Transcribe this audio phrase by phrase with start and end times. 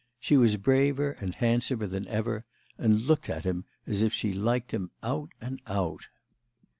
[0.19, 2.43] She was braver and handsomer than ever
[2.75, 6.07] and looked at him as if she liked him out and out.